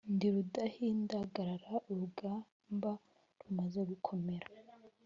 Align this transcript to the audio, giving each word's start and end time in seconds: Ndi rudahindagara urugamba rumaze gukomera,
Ndi 0.13 0.27
rudahindagara 0.33 1.71
urugamba 1.91 2.91
rumaze 3.41 3.79
gukomera, 3.89 4.47